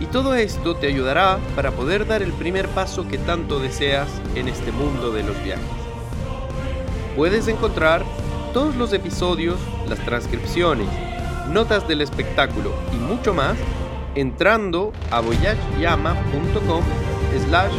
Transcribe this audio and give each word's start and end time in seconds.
y 0.00 0.06
todo 0.06 0.34
esto 0.34 0.74
te 0.74 0.86
ayudará 0.86 1.38
para 1.54 1.72
poder 1.72 2.06
dar 2.06 2.22
el 2.22 2.32
primer 2.32 2.66
paso 2.68 3.06
que 3.06 3.18
tanto 3.18 3.60
deseas 3.60 4.08
en 4.34 4.48
este 4.48 4.72
mundo 4.72 5.12
de 5.12 5.22
los 5.22 5.40
viajes. 5.44 5.64
Puedes 7.14 7.46
encontrar 7.48 8.04
todos 8.54 8.74
los 8.76 8.94
episodios, 8.94 9.60
las 9.88 9.98
transcripciones, 10.04 10.88
notas 11.50 11.86
del 11.86 12.00
espectáculo 12.00 12.72
y 12.92 12.96
mucho 12.96 13.34
más 13.34 13.58
entrando 14.14 14.92
a 15.10 15.20
voyageyama.com 15.20 16.82
slash 17.46 17.74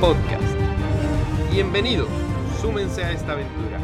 podcast. 0.00 0.58
Bienvenidos, 1.52 2.08
súmense 2.60 3.04
a 3.04 3.12
esta 3.12 3.32
aventura. 3.32 3.80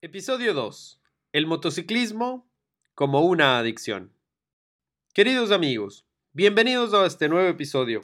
Episodio 0.00 0.54
2. 0.54 1.02
El 1.32 1.46
motociclismo 1.46 2.50
como 2.94 3.20
una 3.20 3.58
adicción. 3.58 4.17
Queridos 5.18 5.50
amigos, 5.50 6.06
bienvenidos 6.32 6.94
a 6.94 7.04
este 7.04 7.28
nuevo 7.28 7.48
episodio. 7.48 8.02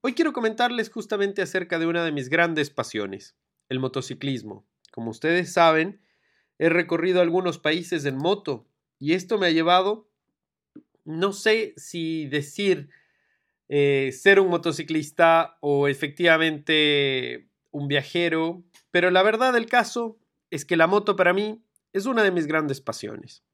Hoy 0.00 0.14
quiero 0.14 0.32
comentarles 0.32 0.90
justamente 0.90 1.42
acerca 1.42 1.78
de 1.78 1.86
una 1.86 2.04
de 2.04 2.10
mis 2.10 2.28
grandes 2.28 2.70
pasiones, 2.70 3.36
el 3.68 3.78
motociclismo. 3.78 4.66
Como 4.90 5.12
ustedes 5.12 5.52
saben, 5.52 6.00
he 6.58 6.68
recorrido 6.68 7.20
algunos 7.20 7.60
países 7.60 8.04
en 8.04 8.16
moto 8.16 8.66
y 8.98 9.12
esto 9.12 9.38
me 9.38 9.46
ha 9.46 9.50
llevado, 9.50 10.10
no 11.04 11.32
sé 11.32 11.72
si 11.76 12.26
decir 12.26 12.90
eh, 13.68 14.10
ser 14.10 14.40
un 14.40 14.48
motociclista 14.48 15.56
o 15.60 15.86
efectivamente 15.86 17.48
un 17.70 17.86
viajero, 17.86 18.64
pero 18.90 19.12
la 19.12 19.22
verdad 19.22 19.52
del 19.52 19.66
caso 19.66 20.18
es 20.50 20.64
que 20.64 20.76
la 20.76 20.88
moto 20.88 21.14
para 21.14 21.32
mí 21.32 21.62
es 21.92 22.06
una 22.06 22.24
de 22.24 22.32
mis 22.32 22.48
grandes 22.48 22.80
pasiones. 22.80 23.44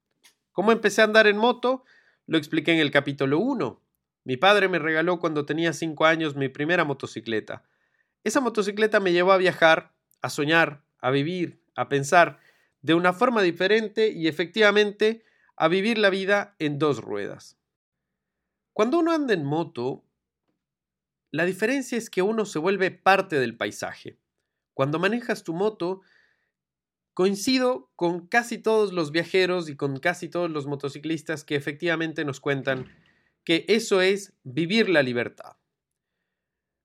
¿Cómo 0.52 0.72
empecé 0.72 1.02
a 1.02 1.04
andar 1.04 1.26
en 1.26 1.36
moto? 1.36 1.84
Lo 2.26 2.38
expliqué 2.38 2.72
en 2.72 2.80
el 2.80 2.90
capítulo 2.90 3.38
1. 3.38 3.80
Mi 4.24 4.36
padre 4.36 4.68
me 4.68 4.80
regaló 4.80 5.20
cuando 5.20 5.46
tenía 5.46 5.72
5 5.72 6.06
años 6.06 6.34
mi 6.34 6.48
primera 6.48 6.84
motocicleta. 6.84 7.62
Esa 8.24 8.40
motocicleta 8.40 8.98
me 8.98 9.12
llevó 9.12 9.30
a 9.30 9.36
viajar, 9.36 9.94
a 10.22 10.28
soñar, 10.28 10.82
a 10.98 11.10
vivir, 11.10 11.62
a 11.76 11.88
pensar 11.88 12.40
de 12.82 12.94
una 12.94 13.12
forma 13.12 13.42
diferente 13.42 14.08
y 14.08 14.26
efectivamente 14.26 15.22
a 15.54 15.68
vivir 15.68 15.98
la 15.98 16.10
vida 16.10 16.56
en 16.58 16.80
dos 16.80 17.00
ruedas. 17.00 17.58
Cuando 18.72 18.98
uno 18.98 19.12
anda 19.12 19.32
en 19.32 19.44
moto, 19.44 20.04
la 21.30 21.44
diferencia 21.44 21.96
es 21.96 22.10
que 22.10 22.22
uno 22.22 22.44
se 22.44 22.58
vuelve 22.58 22.90
parte 22.90 23.38
del 23.38 23.56
paisaje. 23.56 24.18
Cuando 24.74 24.98
manejas 24.98 25.44
tu 25.44 25.54
moto, 25.54 26.00
Coincido 27.16 27.90
con 27.96 28.26
casi 28.26 28.58
todos 28.58 28.92
los 28.92 29.10
viajeros 29.10 29.70
y 29.70 29.74
con 29.74 30.00
casi 30.00 30.28
todos 30.28 30.50
los 30.50 30.66
motociclistas 30.66 31.44
que 31.44 31.56
efectivamente 31.56 32.26
nos 32.26 32.40
cuentan 32.40 32.92
que 33.42 33.64
eso 33.68 34.02
es 34.02 34.34
vivir 34.44 34.90
la 34.90 35.02
libertad. 35.02 35.56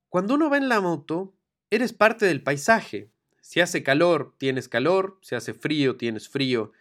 Cuando 0.07 0.35
uno 0.35 0.49
va 0.49 0.55
en 0.55 0.69
la 0.69 0.79
moto, 0.79 1.33
eres 1.69 1.91
parte 1.91 2.25
del 2.27 2.41
paisaje. 2.43 3.11
Si 3.41 3.59
hace 3.59 3.83
calor, 3.83 4.33
tienes 4.37 4.69
calor, 4.69 5.19
si 5.21 5.35
hace 5.35 5.53
frío, 5.53 5.97
tienes 5.97 6.29
frío. 6.29 6.71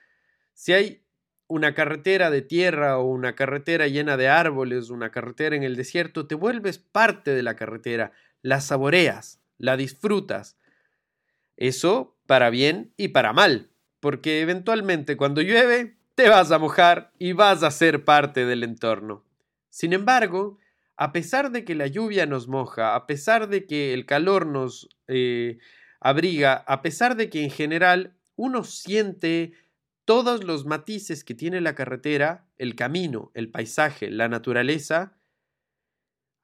Si 0.55 0.72
hay 0.72 1.03
una 1.49 1.75
carretera 1.75 2.31
de 2.31 2.43
tierra 2.43 2.99
o 2.99 3.06
una 3.06 3.34
carretera 3.34 3.89
llena 3.89 4.16
de 4.16 4.28
árboles, 4.28 4.91
una 4.91 5.10
carretera 5.10 5.56
en 5.56 5.65
el 5.65 5.75
desierto, 5.75 6.28
te 6.28 6.37
vuelves 6.37 6.78
parte 6.78 7.34
de 7.34 7.43
la 7.43 7.56
carretera, 7.56 8.12
la 8.43 8.60
saboreas, 8.60 9.41
la 9.59 9.77
disfrutas. 9.77 10.56
Eso 11.56 12.16
para 12.31 12.49
bien 12.49 12.95
y 12.97 13.09
para 13.09 13.33
mal, 13.33 13.71
porque 13.99 14.41
eventualmente 14.41 15.17
cuando 15.17 15.43
llueve 15.43 15.97
te 16.15 16.29
vas 16.29 16.53
a 16.53 16.61
mojar 16.61 17.11
y 17.19 17.33
vas 17.33 17.65
a 17.65 17.73
ser 17.73 18.05
parte 18.05 18.47
del 18.47 18.63
entorno. 18.63 19.25
Sin 19.69 19.93
embargo, 19.93 20.57
a 20.97 21.11
pesar 21.11 21.51
de 21.51 21.65
que 21.65 21.75
la 21.75 21.89
lluvia 21.89 22.27
nos 22.27 22.47
moja, 22.47 22.95
a 22.95 23.09
pesar 23.09 23.49
de 23.49 23.67
que 23.67 23.93
el 23.95 24.07
calor 24.07 24.47
nos 24.47 24.89
eh, 25.09 25.59
abriga, 25.99 26.55
a 26.69 26.83
pesar 26.83 27.17
de 27.17 27.31
que 27.31 27.43
en 27.43 27.51
general 27.51 28.15
uno 28.37 28.63
siente 28.63 29.55
todos 30.05 30.45
los 30.45 30.67
matices 30.67 31.25
que 31.25 31.35
tiene 31.35 31.61
la 31.61 31.75
carretera, 31.75 32.47
el 32.59 32.77
camino, 32.77 33.33
el 33.35 33.51
paisaje, 33.51 34.09
la 34.09 34.29
naturaleza, 34.29 35.19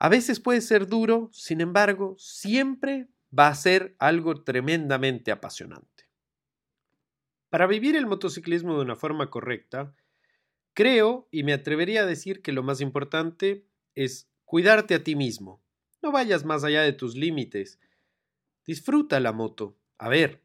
a 0.01 0.09
veces 0.09 0.41
puede 0.41 0.63
ser 0.63 0.89
duro, 0.89 1.31
sin 1.33 1.61
embargo, 1.61 2.17
siempre 2.19 3.07
va 3.39 3.49
a 3.49 3.55
ser 3.55 3.97
algo 3.99 4.43
tremendamente 4.43 5.31
apasionante. 5.31 6.09
Para 7.51 7.67
vivir 7.67 7.97
el 7.97 8.07
motociclismo 8.07 8.77
de 8.77 8.83
una 8.83 8.97
forma 8.97 9.31
correcta, 9.31 9.95
creo 10.75 11.29
y 11.31 11.43
me 11.43 11.53
atrevería 11.53 12.03
a 12.03 12.07
decir 12.07 12.43
que 12.43 12.53
lo 12.53 12.63
más 12.63 12.81
importante 12.81 13.67
es 13.95 14.29
cuidarte 14.45 14.95
a 14.95 15.03
ti 15.03 15.17
mismo. 15.17 15.63
No 16.03 16.13
vayas 16.13 16.45
más 16.45 16.65
allá 16.65 16.83
de 16.83 16.93
tus 16.93 17.17
límites. 17.17 17.79
Disfruta 18.67 19.21
la 19.21 19.33
moto. 19.33 19.77
A 19.99 20.09
ver, 20.09 20.43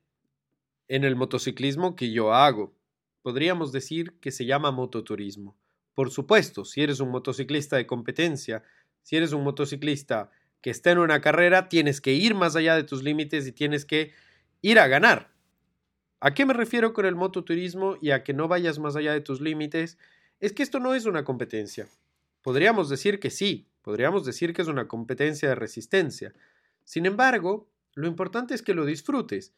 en 0.87 1.03
el 1.03 1.15
motociclismo 1.15 1.95
que 1.95 2.11
yo 2.11 2.33
hago, 2.33 2.75
podríamos 3.21 3.71
decir 3.71 4.19
que 4.19 4.31
se 4.31 4.45
llama 4.45 4.71
mototurismo. 4.71 5.57
Por 5.93 6.11
supuesto, 6.11 6.65
si 6.65 6.81
eres 6.81 6.99
un 6.99 7.09
motociclista 7.09 7.75
de 7.75 7.87
competencia, 7.87 8.63
si 9.01 9.17
eres 9.17 9.33
un 9.33 9.43
motociclista 9.43 10.31
que 10.61 10.69
está 10.69 10.91
en 10.91 10.99
una 10.99 11.21
carrera, 11.21 11.69
tienes 11.69 12.01
que 12.01 12.13
ir 12.13 12.35
más 12.35 12.55
allá 12.55 12.75
de 12.75 12.83
tus 12.83 13.03
límites 13.03 13.47
y 13.47 13.51
tienes 13.51 13.85
que 13.85 14.11
ir 14.61 14.79
a 14.79 14.87
ganar. 14.87 15.31
¿A 16.19 16.33
qué 16.33 16.45
me 16.45 16.53
refiero 16.53 16.93
con 16.93 17.05
el 17.05 17.15
mototurismo 17.15 17.97
y 17.99 18.11
a 18.11 18.23
que 18.23 18.33
no 18.33 18.47
vayas 18.47 18.77
más 18.77 18.95
allá 18.95 19.13
de 19.13 19.21
tus 19.21 19.41
límites? 19.41 19.97
Es 20.39 20.53
que 20.53 20.61
esto 20.61 20.79
no 20.79 20.93
es 20.93 21.05
una 21.05 21.23
competencia. 21.23 21.87
Podríamos 22.43 22.89
decir 22.89 23.19
que 23.19 23.31
sí, 23.31 23.67
podríamos 23.81 24.23
decir 24.23 24.53
que 24.53 24.61
es 24.61 24.67
una 24.67 24.87
competencia 24.87 25.49
de 25.49 25.55
resistencia. 25.55 26.33
Sin 26.83 27.07
embargo, 27.07 27.67
lo 27.95 28.07
importante 28.07 28.53
es 28.53 28.61
que 28.61 28.75
lo 28.75 28.85
disfrutes. 28.85 29.53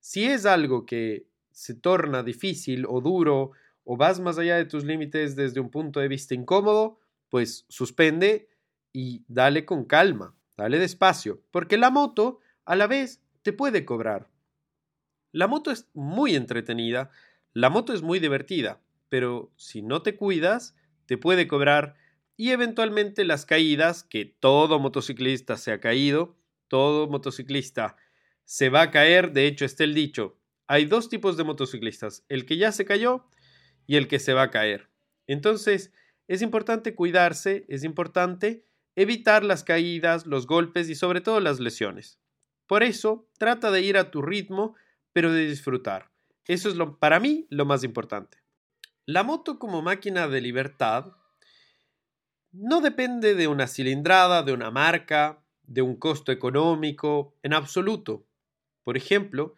Si 0.00 0.24
es 0.24 0.46
algo 0.46 0.86
que 0.86 1.26
se 1.50 1.74
torna 1.74 2.22
difícil 2.22 2.86
o 2.88 3.00
duro 3.00 3.52
o 3.84 3.96
vas 3.96 4.20
más 4.20 4.38
allá 4.38 4.56
de 4.56 4.64
tus 4.64 4.84
límites 4.84 5.36
desde 5.36 5.60
un 5.60 5.70
punto 5.70 6.00
de 6.00 6.08
vista 6.08 6.34
incómodo, 6.34 6.98
pues 7.28 7.66
suspende 7.68 8.48
y 8.92 9.22
dale 9.28 9.64
con 9.64 9.84
calma. 9.84 10.34
Dale 10.56 10.78
despacio, 10.78 11.42
porque 11.50 11.76
la 11.76 11.90
moto 11.90 12.40
a 12.64 12.76
la 12.76 12.86
vez 12.86 13.22
te 13.42 13.52
puede 13.52 13.84
cobrar. 13.84 14.30
La 15.32 15.46
moto 15.46 15.70
es 15.70 15.88
muy 15.92 16.34
entretenida, 16.34 17.10
la 17.52 17.70
moto 17.70 17.92
es 17.92 18.02
muy 18.02 18.18
divertida, 18.18 18.80
pero 19.08 19.52
si 19.56 19.82
no 19.82 20.02
te 20.02 20.16
cuidas, 20.16 20.74
te 21.06 21.18
puede 21.18 21.46
cobrar 21.46 21.94
y 22.36 22.50
eventualmente 22.50 23.24
las 23.24 23.46
caídas, 23.46 24.02
que 24.02 24.24
todo 24.24 24.78
motociclista 24.78 25.56
se 25.56 25.72
ha 25.72 25.80
caído, 25.80 26.36
todo 26.68 27.06
motociclista 27.06 27.96
se 28.44 28.68
va 28.68 28.82
a 28.82 28.90
caer, 28.90 29.32
de 29.32 29.46
hecho 29.46 29.64
está 29.64 29.84
el 29.84 29.94
dicho, 29.94 30.38
hay 30.66 30.84
dos 30.86 31.08
tipos 31.08 31.36
de 31.36 31.44
motociclistas, 31.44 32.24
el 32.28 32.44
que 32.44 32.56
ya 32.56 32.72
se 32.72 32.84
cayó 32.84 33.26
y 33.86 33.96
el 33.96 34.08
que 34.08 34.18
se 34.18 34.32
va 34.32 34.42
a 34.42 34.50
caer. 34.50 34.90
Entonces, 35.26 35.92
es 36.28 36.42
importante 36.42 36.94
cuidarse, 36.94 37.64
es 37.68 37.84
importante 37.84 38.65
evitar 38.96 39.44
las 39.44 39.62
caídas, 39.62 40.26
los 40.26 40.46
golpes 40.46 40.88
y 40.88 40.94
sobre 40.94 41.20
todo 41.20 41.40
las 41.40 41.60
lesiones. 41.60 42.18
Por 42.66 42.82
eso, 42.82 43.28
trata 43.38 43.70
de 43.70 43.82
ir 43.82 43.96
a 43.96 44.10
tu 44.10 44.22
ritmo, 44.22 44.74
pero 45.12 45.32
de 45.32 45.46
disfrutar. 45.46 46.10
Eso 46.46 46.68
es 46.68 46.76
lo, 46.76 46.98
para 46.98 47.20
mí 47.20 47.46
lo 47.50 47.64
más 47.64 47.84
importante. 47.84 48.38
La 49.04 49.22
moto 49.22 49.58
como 49.58 49.82
máquina 49.82 50.26
de 50.26 50.40
libertad 50.40 51.12
no 52.50 52.80
depende 52.80 53.34
de 53.34 53.46
una 53.48 53.66
cilindrada, 53.66 54.42
de 54.42 54.52
una 54.52 54.70
marca, 54.70 55.44
de 55.62 55.82
un 55.82 55.96
costo 55.96 56.32
económico, 56.32 57.36
en 57.42 57.52
absoluto. 57.52 58.26
Por 58.82 58.96
ejemplo, 58.96 59.56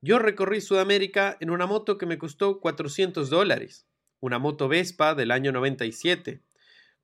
yo 0.00 0.18
recorrí 0.18 0.60
Sudamérica 0.60 1.36
en 1.40 1.50
una 1.50 1.66
moto 1.66 1.96
que 1.96 2.06
me 2.06 2.18
costó 2.18 2.60
400 2.60 3.30
dólares, 3.30 3.86
una 4.18 4.38
moto 4.38 4.68
Vespa 4.68 5.14
del 5.14 5.30
año 5.30 5.52
97. 5.52 6.42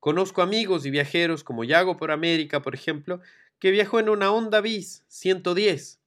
Conozco 0.00 0.42
amigos 0.42 0.86
y 0.86 0.90
viajeros 0.90 1.42
como 1.44 1.64
Yago 1.64 1.96
por 1.96 2.10
América, 2.10 2.62
por 2.62 2.74
ejemplo, 2.74 3.20
que 3.58 3.70
viajó 3.70 3.98
en 4.00 4.08
una 4.08 4.30
Honda 4.30 4.60
Bis 4.60 5.04
110. 5.08 6.00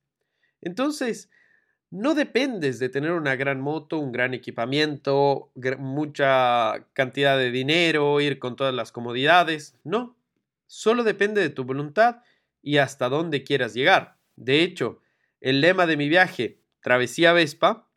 Entonces, 0.61 1.29
no 1.91 2.13
dependes 2.13 2.77
de 2.77 2.89
tener 2.89 3.11
una 3.11 3.35
gran 3.35 3.59
moto, 3.59 3.97
un 3.97 4.11
gran 4.11 4.33
equipamiento, 4.33 5.51
mucha 5.79 6.85
cantidad 6.93 7.37
de 7.37 7.51
dinero, 7.51 8.21
ir 8.21 8.37
con 8.37 8.55
todas 8.55 8.73
las 8.73 8.91
comodidades. 8.91 9.75
No, 9.83 10.15
solo 10.67 11.03
depende 11.03 11.41
de 11.41 11.49
tu 11.49 11.63
voluntad 11.63 12.21
y 12.61 12.77
hasta 12.77 13.09
dónde 13.09 13.43
quieras 13.43 13.73
llegar. 13.73 14.17
De 14.35 14.61
hecho, 14.61 15.01
el 15.41 15.61
lema 15.61 15.87
de 15.87 15.97
mi 15.97 16.09
viaje, 16.09 16.59
Travesía 16.81 17.33
Vespa, 17.33 17.87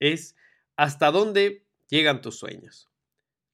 es 0.00 0.34
hasta 0.76 1.12
dónde 1.12 1.64
llegan 1.88 2.22
tus 2.22 2.38
sueños. 2.38 2.89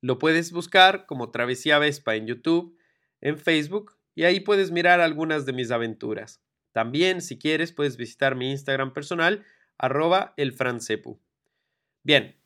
Lo 0.00 0.18
puedes 0.18 0.52
buscar 0.52 1.06
como 1.06 1.30
Travesía 1.30 1.78
Vespa 1.78 2.14
en 2.16 2.26
YouTube, 2.26 2.76
en 3.20 3.38
Facebook 3.38 3.96
y 4.14 4.24
ahí 4.24 4.40
puedes 4.40 4.70
mirar 4.70 5.00
algunas 5.00 5.46
de 5.46 5.52
mis 5.52 5.70
aventuras. 5.70 6.40
También, 6.72 7.20
si 7.20 7.38
quieres, 7.38 7.72
puedes 7.72 7.96
visitar 7.96 8.34
mi 8.34 8.50
Instagram 8.50 8.92
personal, 8.92 9.44
arroba 9.78 10.34
elfrancepu. 10.36 11.18
Bien, 12.02 12.36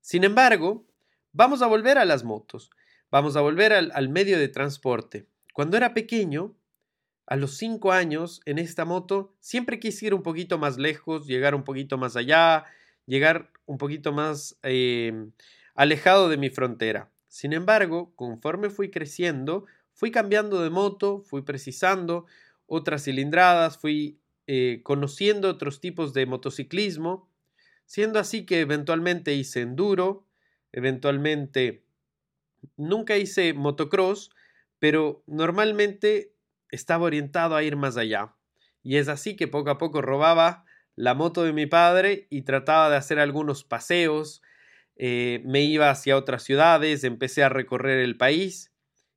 sin 0.00 0.24
embargo, 0.24 0.86
vamos 1.32 1.62
a 1.62 1.66
volver 1.66 1.98
a 1.98 2.04
las 2.04 2.24
motos, 2.24 2.70
vamos 3.10 3.36
a 3.36 3.40
volver 3.40 3.72
al, 3.72 4.08
medio 4.08 4.38
de 4.38 4.48
transporte. 4.48 5.26
Cuando 5.54 5.76
era 5.76 5.94
pequeño, 5.94 6.56
a 7.26 7.36
los 7.36 7.56
cinco 7.56 7.92
años, 7.92 8.40
en 8.44 8.58
esta 8.58 8.84
moto, 8.84 9.36
siempre 9.38 9.78
quise 9.78 10.06
ir 10.06 10.14
un 10.14 10.22
poquito 10.22 10.58
más 10.58 10.76
lejos, 10.76 11.26
llegar 11.26 11.54
un 11.54 11.62
poquito 11.62 11.98
más 11.98 12.16
allá, 12.16 12.64
llegar 13.06 13.52
un 13.64 13.78
poquito 13.78 14.12
más 14.12 14.58
eh, 14.62 15.30
alejado 15.74 16.28
de 16.28 16.36
mi 16.36 16.50
frontera. 16.50 17.10
Sin 17.28 17.52
embargo, 17.52 18.14
conforme 18.16 18.70
fui 18.70 18.90
creciendo, 18.90 19.66
fui 19.94 20.10
cambiando 20.10 20.62
de 20.62 20.70
moto, 20.70 21.22
fui 21.24 21.42
precisando, 21.42 22.26
otras 22.66 23.04
cilindradas, 23.04 23.78
fui 23.78 24.20
eh, 24.46 24.80
conociendo 24.82 25.48
otros 25.48 25.80
tipos 25.80 26.12
de 26.12 26.26
motociclismo, 26.26 27.30
siendo 27.86 28.18
así 28.18 28.44
que 28.46 28.60
eventualmente 28.60 29.34
hice 29.34 29.60
enduro, 29.60 30.26
eventualmente 30.72 31.84
nunca 32.76 33.16
hice 33.16 33.52
motocross, 33.54 34.30
pero 34.78 35.22
normalmente 35.26 36.34
estaba 36.70 37.04
orientado 37.04 37.56
a 37.56 37.62
ir 37.62 37.76
más 37.76 37.96
allá. 37.96 38.34
Y 38.82 38.96
es 38.96 39.08
así 39.08 39.36
que 39.36 39.48
poco 39.48 39.70
a 39.70 39.78
poco 39.78 40.02
robaba 40.02 40.64
la 40.96 41.14
moto 41.14 41.44
de 41.44 41.52
mi 41.52 41.66
padre 41.66 42.26
y 42.30 42.42
trataba 42.42 42.90
de 42.90 42.96
hacer 42.96 43.18
algunos 43.18 43.64
paseos, 43.64 44.42
eh, 44.96 45.42
me 45.44 45.62
iba 45.62 45.90
hacia 45.90 46.16
otras 46.16 46.42
ciudades, 46.42 47.04
empecé 47.04 47.42
a 47.42 47.48
recorrer 47.48 47.98
el 48.00 48.16
país 48.16 48.72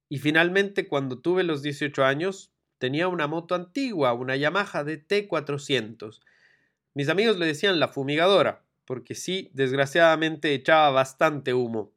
y 0.10 0.20
finalmente 0.20 0.88
cuando 0.88 1.20
tuve 1.20 1.44
los 1.44 1.62
18 1.62 2.04
años 2.06 2.56
Tenía 2.78 3.08
una 3.08 3.28
moto 3.28 3.56
antigua, 3.56 4.14
una 4.14 4.36
Yamaha 4.36 4.84
DT400. 4.84 6.20
Mis 6.94 7.10
amigos 7.10 7.38
le 7.38 7.46
decían 7.46 7.80
la 7.80 7.88
fumigadora, 7.88 8.64
porque 8.86 9.16
sí, 9.16 9.50
desgraciadamente 9.54 10.54
echaba 10.54 10.90
bastante 10.90 11.54
humo. 11.54 11.94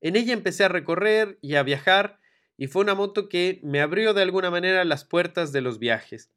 En 0.00 0.16
ella 0.16 0.32
empecé 0.32 0.64
a 0.64 0.68
recorrer 0.68 1.38
y 1.40 1.54
a 1.54 1.62
viajar, 1.62 2.20
y 2.56 2.66
fue 2.66 2.82
una 2.82 2.94
moto 2.94 3.28
que 3.28 3.60
me 3.62 3.80
abrió 3.80 4.14
de 4.14 4.22
alguna 4.22 4.50
manera 4.50 4.84
las 4.84 5.04
puertas 5.04 5.52
de 5.52 5.60
los 5.60 5.78
viajes. 5.78 6.30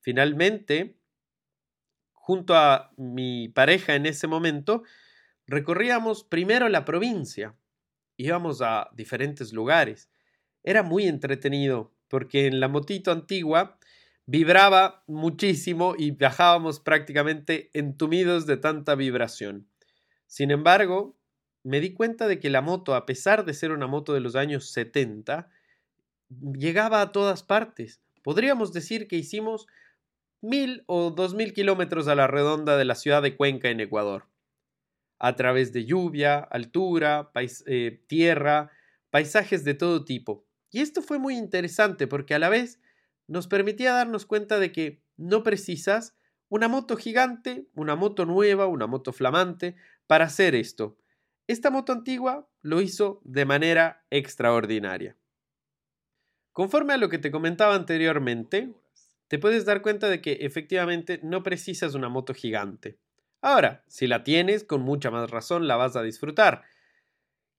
Finalmente, 0.00 0.96
junto 2.12 2.54
a 2.54 2.92
mi 2.96 3.48
pareja 3.48 3.94
en 3.94 4.06
ese 4.06 4.26
momento, 4.26 4.82
recorríamos 5.46 6.24
primero 6.24 6.68
la 6.68 6.84
provincia. 6.84 7.54
Íbamos 8.16 8.62
a 8.62 8.88
diferentes 8.94 9.52
lugares. 9.52 10.08
Era 10.62 10.82
muy 10.82 11.06
entretenido 11.06 11.92
porque 12.08 12.46
en 12.46 12.60
la 12.60 12.68
motito 12.68 13.10
antigua 13.10 13.78
vibraba 14.26 15.02
muchísimo 15.06 15.94
y 15.98 16.12
viajábamos 16.12 16.80
prácticamente 16.80 17.70
entumidos 17.72 18.46
de 18.46 18.56
tanta 18.56 18.94
vibración. 18.94 19.66
Sin 20.26 20.50
embargo, 20.50 21.16
me 21.64 21.80
di 21.80 21.92
cuenta 21.94 22.26
de 22.26 22.40
que 22.40 22.50
la 22.50 22.60
moto, 22.60 22.94
a 22.94 23.06
pesar 23.06 23.44
de 23.44 23.54
ser 23.54 23.72
una 23.72 23.86
moto 23.86 24.14
de 24.14 24.20
los 24.20 24.36
años 24.36 24.70
70, 24.70 25.48
llegaba 26.54 27.00
a 27.00 27.12
todas 27.12 27.42
partes. 27.42 28.00
Podríamos 28.22 28.72
decir 28.72 29.08
que 29.08 29.16
hicimos 29.16 29.66
mil 30.40 30.82
o 30.86 31.10
dos 31.10 31.34
mil 31.34 31.52
kilómetros 31.52 32.08
a 32.08 32.14
la 32.14 32.26
redonda 32.26 32.76
de 32.76 32.84
la 32.84 32.94
ciudad 32.94 33.22
de 33.22 33.36
Cuenca 33.36 33.68
en 33.68 33.80
Ecuador, 33.80 34.26
a 35.22 35.36
través 35.36 35.72
de 35.72 35.84
lluvia, 35.84 36.38
altura, 36.40 37.30
eh, 37.66 38.02
tierra, 38.08 38.72
paisajes 39.10 39.62
de 39.62 39.74
todo 39.74 40.04
tipo. 40.04 40.44
Y 40.72 40.80
esto 40.80 41.00
fue 41.00 41.20
muy 41.20 41.36
interesante 41.36 42.08
porque 42.08 42.34
a 42.34 42.40
la 42.40 42.48
vez 42.48 42.80
nos 43.28 43.46
permitía 43.46 43.92
darnos 43.92 44.26
cuenta 44.26 44.58
de 44.58 44.72
que 44.72 45.04
no 45.16 45.44
precisas 45.44 46.16
una 46.48 46.66
moto 46.66 46.96
gigante, 46.96 47.68
una 47.74 47.94
moto 47.94 48.26
nueva, 48.26 48.66
una 48.66 48.88
moto 48.88 49.12
flamante 49.12 49.76
para 50.08 50.24
hacer 50.24 50.56
esto. 50.56 50.98
Esta 51.46 51.70
moto 51.70 51.92
antigua 51.92 52.50
lo 52.60 52.80
hizo 52.80 53.20
de 53.22 53.44
manera 53.44 54.04
extraordinaria. 54.10 55.16
Conforme 56.50 56.94
a 56.94 56.98
lo 56.98 57.08
que 57.08 57.18
te 57.18 57.30
comentaba 57.30 57.76
anteriormente, 57.76 58.74
te 59.28 59.38
puedes 59.38 59.64
dar 59.66 59.82
cuenta 59.82 60.08
de 60.08 60.20
que 60.20 60.32
efectivamente 60.40 61.20
no 61.22 61.44
precisas 61.44 61.94
una 61.94 62.08
moto 62.08 62.34
gigante. 62.34 62.98
Ahora, 63.42 63.84
si 63.88 64.06
la 64.06 64.24
tienes, 64.24 64.64
con 64.64 64.80
mucha 64.82 65.10
más 65.10 65.30
razón 65.30 65.66
la 65.68 65.76
vas 65.76 65.96
a 65.96 66.02
disfrutar. 66.02 66.62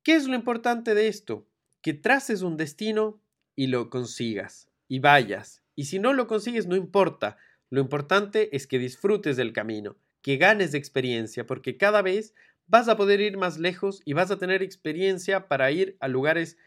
¿Qué 0.04 0.16
es 0.16 0.28
lo 0.28 0.36
importante 0.36 0.96
de 0.96 1.08
esto? 1.08 1.48
que 1.84 1.94
traces 1.94 2.42
un 2.44 2.56
destino 2.56 3.22
y 3.58 3.68
lo 3.68 3.90
consigas 3.90 4.70
y 4.88 5.00
vayas. 5.00 5.62
Y 5.76 5.86
si 5.86 6.00
no 6.00 6.14
lo 6.14 6.28
consigues, 6.28 6.66
no 6.66 6.78
importa. 6.78 7.38
Lo 7.70 7.82
importante 7.82 8.56
es 8.56 8.68
que 8.68 8.80
disfrutes 8.80 9.36
del 9.36 9.52
camino, 9.52 9.98
que 10.22 10.38
ganes 10.38 10.74
experiencia, 10.74 11.46
porque 11.46 11.76
cada 11.76 12.02
vez 12.02 12.34
vas 12.68 12.88
a 12.88 12.96
poder 12.96 13.20
ir 13.20 13.38
más 13.38 13.58
lejos 13.60 14.02
y 14.06 14.14
vas 14.14 14.32
a 14.32 14.40
tener 14.40 14.64
experiencia 14.64 15.50
para 15.50 15.72
ir 15.72 15.98
a 16.00 16.08
lugares 16.08 16.58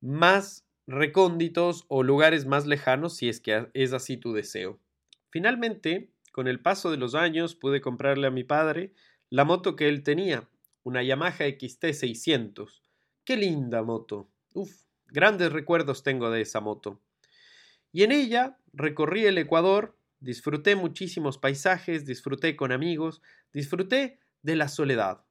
más 0.00 0.66
recónditos 0.86 1.84
o 1.88 2.02
lugares 2.02 2.46
más 2.46 2.66
lejanos 2.66 3.16
si 3.16 3.28
es 3.28 3.40
que 3.40 3.68
es 3.74 3.92
así 3.92 4.16
tu 4.16 4.32
deseo. 4.32 4.80
Finalmente, 5.30 6.13
con 6.34 6.48
el 6.48 6.58
paso 6.58 6.90
de 6.90 6.96
los 6.96 7.14
años 7.14 7.54
pude 7.54 7.80
comprarle 7.80 8.26
a 8.26 8.32
mi 8.32 8.42
padre 8.42 8.92
la 9.30 9.44
moto 9.44 9.76
que 9.76 9.88
él 9.88 10.02
tenía, 10.02 10.48
una 10.82 11.00
Yamaha 11.00 11.46
XT600. 11.46 12.82
Qué 13.24 13.36
linda 13.36 13.84
moto. 13.84 14.32
Uf, 14.52 14.82
grandes 15.06 15.52
recuerdos 15.52 16.02
tengo 16.02 16.32
de 16.32 16.40
esa 16.40 16.58
moto. 16.58 17.00
Y 17.92 18.02
en 18.02 18.10
ella 18.10 18.58
recorrí 18.72 19.26
el 19.26 19.38
Ecuador, 19.38 19.96
disfruté 20.18 20.74
muchísimos 20.74 21.38
paisajes, 21.38 22.04
disfruté 22.04 22.56
con 22.56 22.72
amigos, 22.72 23.22
disfruté 23.52 24.18
de 24.42 24.56
la 24.56 24.66
soledad. 24.66 25.24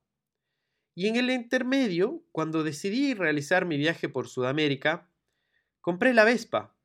Y 0.96 1.08
en 1.08 1.18
el 1.18 1.30
intermedio, 1.32 2.24
cuando 2.32 2.64
decidí 2.64 3.14
realizar 3.14 3.66
mi 3.66 3.76
viaje 3.76 4.08
por 4.08 4.30
Sudamérica, 4.30 5.10
compré 5.82 6.14
la 6.14 6.24
Vespa 6.24 6.78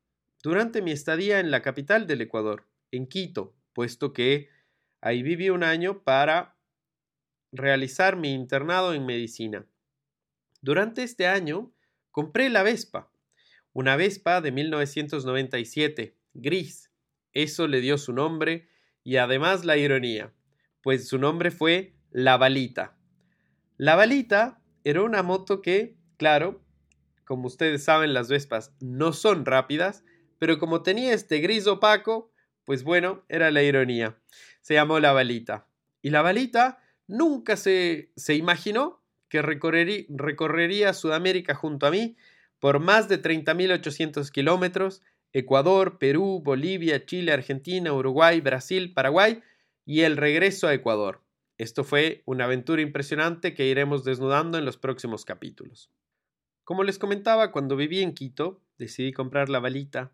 durante 0.43 0.81
mi 0.81 0.91
estadía 0.91 1.39
en 1.39 1.51
la 1.51 1.61
capital 1.61 2.05
del 2.05 2.19
Ecuador, 2.19 2.67
en 2.91 3.07
Quito, 3.07 3.55
puesto 3.79 4.11
que 4.11 4.49
ahí 4.99 5.23
viví 5.23 5.49
un 5.49 5.63
año 5.63 6.03
para 6.03 6.57
realizar 7.53 8.17
mi 8.17 8.33
internado 8.33 8.93
en 8.93 9.05
medicina. 9.05 9.65
Durante 10.59 11.01
este 11.03 11.27
año 11.27 11.71
Compré 12.11 12.49
la 12.49 12.61
Vespa, 12.61 13.09
una 13.71 13.95
Vespa 13.95 14.41
de 14.41 14.51
1997, 14.51 16.17
gris. 16.33 16.91
Eso 17.31 17.69
le 17.69 17.79
dio 17.79 17.97
su 17.97 18.11
nombre 18.11 18.67
y 19.05 19.15
además 19.15 19.63
la 19.63 19.77
ironía, 19.77 20.33
pues 20.83 21.07
su 21.07 21.17
nombre 21.17 21.49
fue 21.49 21.95
La 22.11 22.35
Balita. 22.35 22.97
La 23.77 23.95
Balita 23.95 24.61
era 24.83 25.03
una 25.03 25.23
moto 25.23 25.61
que, 25.61 25.95
claro, 26.17 26.61
como 27.23 27.47
ustedes 27.47 27.85
saben, 27.85 28.13
las 28.13 28.27
Vespas 28.27 28.75
no 28.81 29.13
son 29.13 29.45
rápidas, 29.45 30.03
pero 30.37 30.59
como 30.59 30.83
tenía 30.83 31.13
este 31.13 31.37
gris 31.37 31.65
opaco, 31.65 32.33
pues 32.69 32.83
bueno, 32.83 33.25
era 33.29 33.49
la 33.49 33.63
ironía. 33.63 34.19
Se 34.61 34.75
llamó 34.75 34.99
La 34.99 35.11
Balita. 35.11 35.65
Y 36.03 36.11
la 36.11 36.21
Balita 36.21 36.77
nunca 37.07 37.57
se, 37.57 38.11
se 38.15 38.35
imaginó 38.35 39.01
que 39.27 39.41
recorrería, 39.41 40.93
Sudamérica 40.93 41.55
junto 41.55 41.87
a 41.87 41.89
mí 41.89 42.15
por 42.59 42.79
más 42.79 43.09
de 43.09 43.19
30.800 43.19 44.29
kilómetros, 44.29 45.01
Ecuador, 45.33 45.97
Perú, 45.97 46.43
Bolivia, 46.45 47.07
Chile, 47.07 47.31
Argentina, 47.31 47.91
Uruguay, 47.91 48.39
Brasil, 48.39 48.93
Paraguay 48.93 49.41
y 49.83 50.01
el 50.01 50.15
regreso 50.15 50.67
a 50.67 50.73
Ecuador. 50.75 51.23
Esto 51.57 51.83
fue 51.83 52.21
una 52.25 52.43
aventura 52.43 52.83
impresionante 52.83 53.55
que 53.55 53.65
iremos 53.65 54.03
desnudando 54.03 54.59
en 54.59 54.65
los 54.65 54.77
próximos 54.77 55.25
capítulos. 55.25 55.89
Como 56.65 56.83
les 56.83 56.99
comentaba, 56.99 57.51
cuando 57.51 57.75
viví 57.75 58.03
en 58.03 58.13
Quito, 58.13 58.61
decidí 58.77 59.11
comprar 59.11 59.49
la 59.49 59.59
balita 59.59 60.11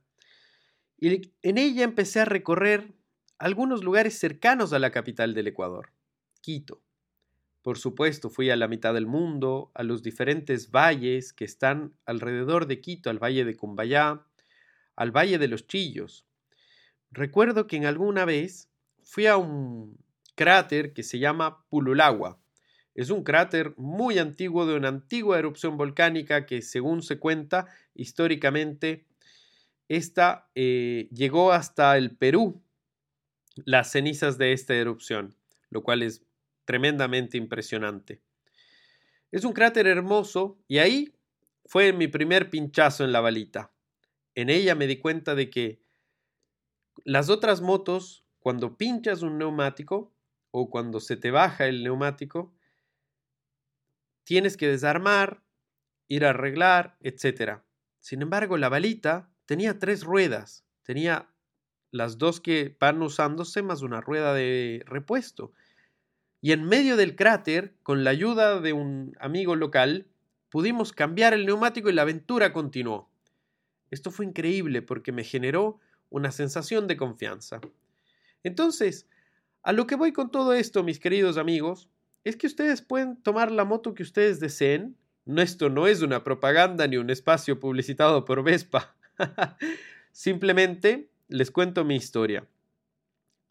y 0.98 1.32
en 1.42 1.58
ella 1.58 1.84
empecé 1.84 2.22
a 2.22 2.26
recorrer 2.26 2.94
algunos 3.38 3.84
lugares 3.84 4.18
cercanos 4.18 4.74
a 4.74 4.80
la 4.80 4.92
capital 4.92 5.34
del 5.34 5.48
Ecuador, 5.48 5.92
Quito. 6.42 6.82
Por 7.62 7.78
supuesto, 7.78 8.30
fui 8.30 8.50
a 8.50 8.56
la 8.56 8.68
mitad 8.68 8.94
del 8.94 9.08
mundo, 9.08 9.72
a 9.74 9.84
los 9.84 10.04
diferentes 10.04 10.72
valles 10.72 11.34
que 11.34 11.46
están 11.46 11.94
alrededor 12.06 12.68
de 12.68 12.80
Quito, 12.80 13.10
al 13.10 13.20
valle 13.20 13.44
de 13.44 13.56
Cumbayá, 13.56 14.26
al 14.96 15.12
valle 15.12 15.38
de 15.38 15.48
los 15.48 15.68
Chillos. 15.68 16.26
Recuerdo 17.12 17.66
que 17.68 17.76
en 17.78 17.86
alguna 17.86 18.24
vez 18.26 18.70
fui 19.02 19.26
a 19.26 19.38
un, 19.38 19.98
cráter 20.36 20.94
que 20.94 21.04
se 21.04 21.18
llama 21.18 21.66
Pululagua. 21.70 22.40
Es 22.94 23.10
un 23.10 23.24
cráter 23.24 23.74
muy 23.78 24.20
antiguo 24.20 24.66
de 24.66 24.76
una 24.76 24.90
antigua 24.90 25.40
erupción 25.40 25.78
volcánica 25.78 26.46
que, 26.46 26.62
según 26.62 27.02
se 27.02 27.18
cuenta, 27.18 27.68
históricamente, 27.94 29.06
esta 29.88 30.50
eh, 30.56 31.08
llegó 31.12 31.52
hasta 31.52 31.98
el 31.98 32.16
Perú, 32.16 32.62
las 33.56 33.92
cenizas 33.92 34.38
de 34.38 34.54
esta 34.54 34.74
erupción, 34.74 35.36
lo 35.70 35.84
cual 35.84 36.04
es 36.04 36.24
tremendamente 36.66 37.38
impresionante. 37.38 38.22
Es 39.32 39.44
un 39.44 39.54
cráter 39.54 39.88
hermoso 39.88 40.58
y 40.68 40.80
ahí 40.80 41.14
fue 41.66 41.94
mi 41.94 42.08
primer 42.08 42.50
pinchazo 42.50 43.04
en 43.04 43.12
la 43.12 43.22
balita. 43.22 43.72
En 44.34 44.50
ella 44.50 44.76
me 44.76 44.88
di 44.88 44.98
cuenta 44.98 45.36
de 45.36 45.50
que 45.50 45.82
las 47.04 47.30
otras 47.30 47.62
motos, 47.62 48.26
cuando 48.40 48.78
pinchas 48.78 49.22
un 49.22 49.38
neumático 49.38 50.14
o 50.52 50.70
cuando 50.70 51.00
se 51.00 51.18
te 51.18 51.32
baja 51.32 51.68
el 51.68 51.84
neumático, 51.84 52.54
tienes 54.24 54.58
que 54.58 54.68
desarmar, 54.68 55.44
ir 56.08 56.26
a 56.26 56.32
arreglar, 56.32 56.98
etc. 57.02 57.62
Sin 58.00 58.22
embargo, 58.22 58.58
la 58.58 58.70
balita 58.70 59.35
tenía 59.46 59.80
tres 59.80 60.04
ruedas, 60.04 60.66
tenía 60.84 61.30
las 61.92 62.18
dos 62.18 62.42
que 62.42 62.76
van 62.80 63.02
usándose 63.02 63.62
más 63.62 63.82
una 63.82 64.02
rueda 64.02 64.34
de 64.34 64.84
repuesto. 64.86 65.54
Y 66.42 66.52
en 66.52 66.64
medio 66.64 66.98
del 66.98 67.16
cráter, 67.16 67.74
con 67.84 68.04
la 68.04 68.12
ayuda 68.12 68.60
de 68.60 68.74
un 68.74 69.16
amigo 69.20 69.56
local, 69.56 70.08
pudimos 70.50 70.94
cambiar 70.94 71.34
el 71.34 71.46
neumático 71.46 71.90
y 71.90 71.94
la 71.94 72.04
aventura 72.04 72.54
continuó. 72.54 73.10
Esto 73.92 74.12
fue 74.12 74.26
increíble 74.26 74.82
porque 74.82 75.12
me 75.12 75.24
generó 75.24 75.80
una 76.10 76.32
sensación 76.32 76.88
de 76.88 76.98
confianza. 76.98 77.62
Entonces, 78.44 79.08
a 79.64 79.72
lo 79.74 79.88
que 79.88 79.96
voy 79.96 80.14
con 80.14 80.32
todo 80.32 80.54
esto, 80.54 80.84
mis 80.84 81.00
queridos 81.00 81.38
amigos, 81.38 81.90
es 82.24 82.36
que 82.36 82.48
ustedes 82.48 82.82
pueden 82.82 83.18
tomar 83.18 83.52
la 83.52 83.66
moto 83.66 83.94
que 83.94 84.04
ustedes 84.04 84.40
deseen. 84.40 84.98
No, 85.26 85.42
esto 85.42 85.70
no 85.70 85.88
es 85.88 86.02
una 86.02 86.24
propaganda 86.24 86.88
ni 86.88 86.98
un 86.98 87.10
espacio 87.10 87.60
publicitado 87.60 88.26
por 88.26 88.44
Vespa. 88.44 88.95
Simplemente 90.12 91.10
les 91.28 91.52
cuento 91.52 91.84
mi 91.84 91.96
historia. 91.96 92.48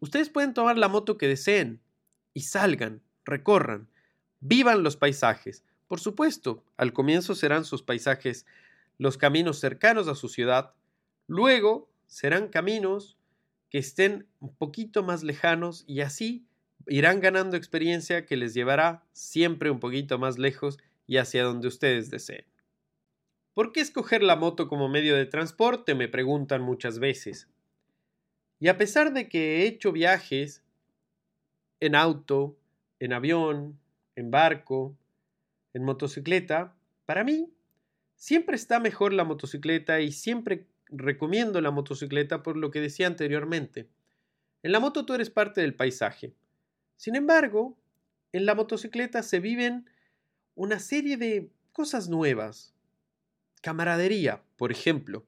Ustedes 0.00 0.28
pueden 0.28 0.54
tomar 0.54 0.78
la 0.78 0.88
moto 0.88 1.18
que 1.18 1.28
deseen 1.28 1.80
y 2.32 2.42
salgan, 2.42 3.02
recorran, 3.24 3.88
vivan 4.40 4.82
los 4.82 4.96
paisajes. 4.96 5.64
Por 5.88 6.00
supuesto, 6.00 6.62
al 6.76 6.92
comienzo 6.92 7.34
serán 7.34 7.64
sus 7.64 7.82
paisajes 7.82 8.46
los 8.98 9.16
caminos 9.16 9.58
cercanos 9.58 10.08
a 10.08 10.14
su 10.14 10.28
ciudad, 10.28 10.72
luego 11.26 11.88
serán 12.06 12.48
caminos 12.48 13.16
que 13.70 13.78
estén 13.78 14.26
un 14.40 14.54
poquito 14.54 15.02
más 15.02 15.22
lejanos 15.24 15.84
y 15.86 16.00
así 16.00 16.46
irán 16.86 17.20
ganando 17.20 17.56
experiencia 17.56 18.24
que 18.26 18.36
les 18.36 18.54
llevará 18.54 19.02
siempre 19.12 19.70
un 19.70 19.80
poquito 19.80 20.18
más 20.18 20.38
lejos 20.38 20.78
y 21.06 21.16
hacia 21.16 21.44
donde 21.44 21.68
ustedes 21.68 22.10
deseen. 22.10 22.44
¿Por 23.54 23.70
qué 23.70 23.80
escoger 23.80 24.24
la 24.24 24.34
moto 24.34 24.68
como 24.68 24.88
medio 24.88 25.14
de 25.14 25.26
transporte? 25.26 25.94
me 25.94 26.08
preguntan 26.08 26.60
muchas 26.60 26.98
veces. 26.98 27.48
Y 28.58 28.66
a 28.66 28.76
pesar 28.76 29.12
de 29.12 29.28
que 29.28 29.62
he 29.62 29.66
hecho 29.66 29.92
viajes 29.92 30.64
en 31.78 31.94
auto, 31.94 32.56
en 32.98 33.12
avión, 33.12 33.78
en 34.16 34.32
barco, 34.32 34.96
en 35.72 35.84
motocicleta, 35.84 36.74
para 37.06 37.22
mí 37.22 37.48
siempre 38.16 38.56
está 38.56 38.80
mejor 38.80 39.12
la 39.12 39.24
motocicleta 39.24 40.00
y 40.00 40.10
siempre 40.10 40.66
recomiendo 40.88 41.60
la 41.60 41.70
motocicleta 41.70 42.42
por 42.42 42.56
lo 42.56 42.72
que 42.72 42.80
decía 42.80 43.06
anteriormente. 43.06 43.88
En 44.64 44.72
la 44.72 44.80
moto 44.80 45.06
tú 45.06 45.14
eres 45.14 45.30
parte 45.30 45.60
del 45.60 45.74
paisaje. 45.74 46.34
Sin 46.96 47.14
embargo, 47.14 47.76
en 48.32 48.46
la 48.46 48.56
motocicleta 48.56 49.22
se 49.22 49.38
viven 49.38 49.88
una 50.56 50.80
serie 50.80 51.16
de 51.16 51.50
cosas 51.72 52.08
nuevas. 52.08 52.73
Camaradería, 53.64 54.42
por 54.58 54.70
ejemplo. 54.70 55.24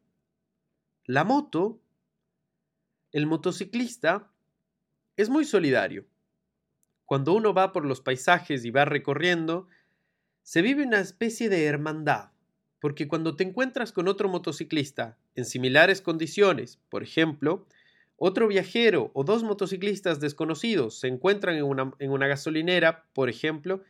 La 1.06 1.24
moto, 1.24 1.80
el 3.10 3.24
motociclista, 3.24 4.30
es 5.16 5.30
muy 5.30 5.46
solidario. 5.46 6.04
Cuando 7.06 7.32
uno 7.32 7.54
va 7.54 7.72
por 7.72 7.86
los 7.86 8.02
paisajes 8.02 8.66
y 8.66 8.70
va 8.70 8.84
recorriendo, 8.84 9.68
se 10.42 10.60
vive 10.60 10.84
una 10.84 11.00
especie 11.00 11.48
de 11.48 11.64
hermandad, 11.64 12.28
porque 12.78 13.08
cuando 13.08 13.36
te 13.36 13.44
encuentras 13.44 13.90
con 13.90 14.06
otro 14.06 14.28
motociclista 14.28 15.16
en 15.34 15.46
similares 15.46 16.02
condiciones, 16.02 16.78
por 16.90 17.02
ejemplo, 17.02 17.66
otro 18.18 18.48
viajero 18.48 19.12
o 19.14 19.24
dos 19.24 19.44
motociclistas 19.44 20.20
desconocidos 20.20 21.00
se 21.00 21.08
encuentran 21.08 21.56
en 21.56 21.64
una, 21.64 21.94
en 22.00 22.10
una 22.10 22.26
gasolinera, 22.26 23.06
por 23.14 23.30
ejemplo, 23.30 23.82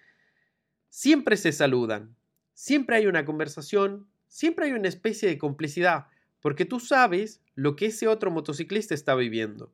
siempre 0.88 1.36
se 1.36 1.50
saludan, 1.50 2.14
siempre 2.54 2.94
hay 2.94 3.08
una 3.08 3.24
conversación, 3.24 4.06
siempre 4.28 4.66
hay 4.66 4.72
una 4.72 4.88
especie 4.88 5.28
de 5.28 5.38
complicidad, 5.38 6.06
porque 6.40 6.64
tú 6.64 6.80
sabes 6.80 7.42
lo 7.54 7.76
que 7.76 7.86
ese 7.86 8.08
otro 8.08 8.30
motociclista 8.30 8.94
está 8.94 9.14
viviendo. 9.14 9.72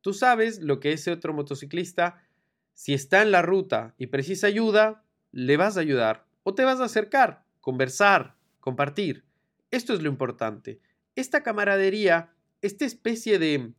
Tú 0.00 0.14
sabes 0.14 0.60
lo 0.60 0.80
que 0.80 0.92
ese 0.92 1.12
otro 1.12 1.32
motociclista, 1.32 2.22
si 2.74 2.94
está 2.94 3.22
en 3.22 3.30
la 3.30 3.42
ruta 3.42 3.94
y 3.98 4.06
precisa 4.06 4.46
ayuda, 4.46 5.04
le 5.32 5.56
vas 5.56 5.76
a 5.76 5.80
ayudar 5.80 6.26
o 6.42 6.54
te 6.54 6.64
vas 6.64 6.80
a 6.80 6.84
acercar, 6.84 7.44
conversar, 7.60 8.36
compartir. 8.60 9.24
Esto 9.70 9.92
es 9.92 10.02
lo 10.02 10.08
importante. 10.08 10.80
Esta 11.14 11.42
camaradería 11.42 12.32
esta 12.62 12.84
especie 12.84 13.38
de 13.38 13.72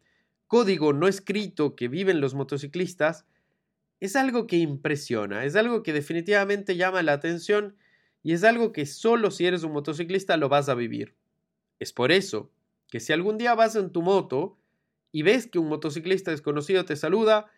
código 0.48 0.94
no 0.94 1.08
escrito 1.08 1.76
que 1.76 1.88
viven 1.88 2.20
los 2.20 2.34
motociclistas 2.34 3.26
es 4.00 4.16
algo 4.16 4.48
que 4.48 4.58
impresiona, 4.58 5.46
es 5.46 5.56
algo 5.56 5.84
que 5.84 5.94
definitivamente 5.94 6.76
llama 6.76 7.04
la 7.04 7.14
atención 7.14 7.76
y 8.24 8.34
es 8.34 8.44
algo 8.44 8.72
que 8.72 8.86
solo 8.86 9.32
si 9.32 9.46
eres 9.46 9.64
un 9.64 9.74
motociclista 9.74 10.38
lo 10.38 10.50
vas 10.50 10.70
a 10.70 10.76
vivir. 10.76 11.16
Es 11.80 11.94
por 11.94 12.12
eso 12.12 12.52
que 12.90 13.00
si 13.00 13.14
algún 13.14 13.38
día 13.38 13.56
vas 13.56 13.76
en 13.76 13.92
tu 13.92 14.02
moto 14.02 14.58
y 15.12 15.24
ves 15.24 15.48
que 15.48 15.60
un 15.60 15.70
motociclista 15.70 16.32
desconocido 16.32 16.86
te 16.86 16.96
saluda, 16.96 17.52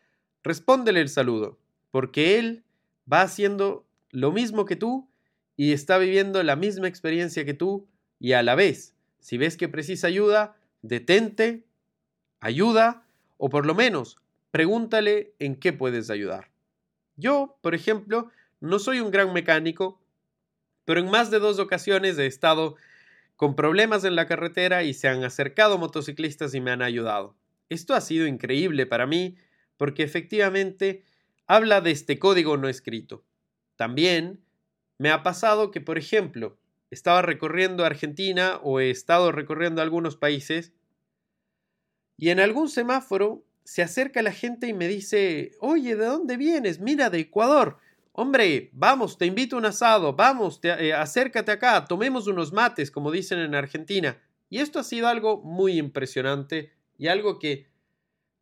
respóndele 0.44 1.02
el 1.02 1.10
saludo, 1.10 1.60
porque 1.92 2.40
él 2.40 2.64
va 3.12 3.22
haciendo 3.22 3.86
lo 4.12 4.32
mismo 4.32 4.66
que 4.66 4.76
tú 4.76 5.10
y 5.58 5.74
está 5.74 5.98
viviendo 5.98 6.42
la 6.44 6.56
misma 6.56 6.88
experiencia 6.88 7.46
que 7.46 7.54
tú 7.54 7.88
y 8.20 8.34
a 8.34 8.44
la 8.44 8.56
vez, 8.56 8.96
si 9.20 9.38
ves 9.38 9.58
que 9.58 9.68
precisa 9.68 10.08
ayuda, 10.08 10.58
detente, 10.82 11.66
ayuda 12.40 13.06
o 13.38 13.50
por 13.50 13.66
lo 13.66 13.76
menos 13.76 14.18
pregúntale 14.52 15.34
en 15.40 15.56
qué 15.56 15.74
puedes 15.74 16.10
ayudar. 16.10 16.52
Yo, 17.16 17.58
por 17.62 17.74
ejemplo, 17.74 18.30
no 18.60 18.78
soy 18.78 19.00
un 19.00 19.10
gran 19.10 19.34
mecánico, 19.34 20.00
pero 20.86 21.00
en 21.00 21.10
más 21.10 21.32
de 21.32 21.40
dos 21.40 21.60
ocasiones 21.60 22.18
he 22.18 22.26
estado 22.26 22.76
con 23.36 23.56
problemas 23.56 24.04
en 24.04 24.16
la 24.16 24.28
carretera 24.28 24.84
y 24.84 24.94
se 24.94 25.08
han 25.08 25.24
acercado 25.24 25.78
motociclistas 25.78 26.54
y 26.54 26.62
me 26.62 26.72
han 26.72 26.82
ayudado. 26.82 27.36
Esto 27.70 27.94
ha 27.94 28.02
sido 28.02 28.28
increíble 28.28 28.86
para 28.86 29.08
mí 29.08 29.38
porque 29.78 30.04
efectivamente 30.04 31.04
habla 31.48 31.82
de 31.82 31.92
este 31.92 32.20
código 32.20 32.58
no 32.58 32.70
escrito. 32.70 33.24
También 33.76 34.40
me 34.98 35.12
ha 35.12 35.24
pasado 35.24 35.72
que, 35.72 35.82
por 35.82 35.98
ejemplo, 35.98 36.58
estaba 36.92 37.22
recorriendo 37.22 37.86
Argentina 37.86 38.60
o 38.62 38.80
he 38.80 38.90
estado 38.90 39.32
recorriendo 39.32 39.82
algunos 39.82 40.16
países 40.16 40.74
y 42.18 42.30
en 42.30 42.40
algún 42.40 42.70
semáforo 42.70 43.44
se 43.64 43.82
acerca 43.82 44.22
la 44.22 44.32
gente 44.32 44.68
y 44.68 44.74
me 44.74 44.88
dice, 44.88 45.52
oye, 45.60 45.96
¿de 45.96 46.06
dónde 46.06 46.38
vienes? 46.38 46.80
Mira, 46.80 47.10
de 47.10 47.20
Ecuador. 47.20 47.80
Hombre, 48.16 48.70
vamos, 48.74 49.18
te 49.18 49.26
invito 49.26 49.56
a 49.56 49.60
un 49.60 49.66
asado, 49.66 50.14
vamos, 50.14 50.60
eh, 50.62 50.94
acércate 50.94 51.52
acá, 51.52 51.84
tomemos 51.86 52.28
unos 52.28 52.54
mates, 52.54 52.92
como 52.92 53.12
dicen 53.12 53.40
en 53.40 53.56
Argentina. 53.56 54.22
Y 54.52 54.60
esto 54.60 54.78
ha 54.78 54.84
sido 54.84 55.08
algo 55.08 55.42
muy 55.42 55.80
impresionante 55.80 56.72
y 56.96 57.08
algo 57.08 57.40
que 57.40 57.68